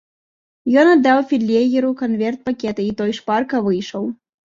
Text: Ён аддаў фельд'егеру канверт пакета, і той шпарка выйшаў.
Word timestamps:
Ён 0.83 0.87
аддаў 0.93 1.19
фельд'егеру 1.31 1.91
канверт 1.99 2.39
пакета, 2.47 2.81
і 2.89 2.95
той 3.03 3.11
шпарка 3.19 3.61
выйшаў. 3.67 4.09